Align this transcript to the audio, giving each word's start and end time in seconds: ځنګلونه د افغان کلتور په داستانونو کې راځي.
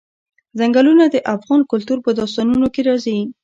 ځنګلونه 0.59 1.05
د 1.09 1.15
افغان 1.35 1.61
کلتور 1.71 1.97
په 2.05 2.11
داستانونو 2.19 2.67
کې 2.73 2.81
راځي. 2.89 3.19